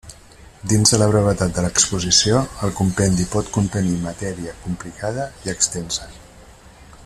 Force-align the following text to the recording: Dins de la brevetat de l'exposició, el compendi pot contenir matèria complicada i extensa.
Dins 0.69 0.93
de 0.93 0.99
la 1.01 1.07
brevetat 1.09 1.51
de 1.57 1.65
l'exposició, 1.65 2.39
el 2.67 2.73
compendi 2.79 3.29
pot 3.35 3.53
contenir 3.59 4.01
matèria 4.07 4.57
complicada 4.65 5.29
i 5.45 5.55
extensa. 5.55 6.11